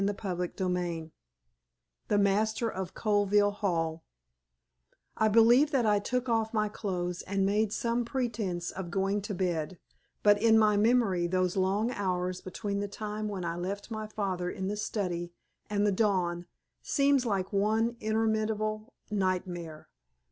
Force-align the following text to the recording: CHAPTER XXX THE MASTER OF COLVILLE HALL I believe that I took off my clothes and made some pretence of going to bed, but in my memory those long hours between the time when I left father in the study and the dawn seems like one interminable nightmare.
CHAPTER 0.03 0.47
XXX 0.57 1.11
THE 2.07 2.17
MASTER 2.17 2.67
OF 2.69 2.95
COLVILLE 2.95 3.51
HALL 3.51 4.03
I 5.15 5.27
believe 5.27 5.69
that 5.69 5.85
I 5.85 5.99
took 5.99 6.27
off 6.27 6.55
my 6.55 6.69
clothes 6.69 7.21
and 7.21 7.45
made 7.45 7.71
some 7.71 8.03
pretence 8.03 8.71
of 8.71 8.89
going 8.89 9.21
to 9.21 9.35
bed, 9.35 9.77
but 10.23 10.41
in 10.41 10.57
my 10.57 10.75
memory 10.75 11.27
those 11.27 11.55
long 11.55 11.91
hours 11.91 12.41
between 12.41 12.79
the 12.79 12.87
time 12.87 13.27
when 13.27 13.45
I 13.45 13.55
left 13.55 13.89
father 14.15 14.49
in 14.49 14.69
the 14.69 14.75
study 14.75 15.33
and 15.69 15.85
the 15.85 15.91
dawn 15.91 16.47
seems 16.81 17.23
like 17.23 17.53
one 17.53 17.95
interminable 17.99 18.95
nightmare. 19.11 19.87